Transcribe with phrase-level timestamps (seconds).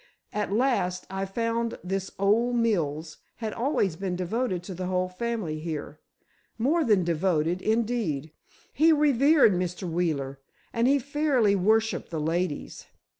[0.33, 5.59] At last, I found this old Mills had always been devoted to the whole family
[5.59, 5.99] here.
[6.57, 8.31] More than devoted, indeed.
[8.73, 9.87] He revered Mr.
[9.87, 10.39] Wheeler
[10.73, 12.87] and he fairly worshipped the ladies.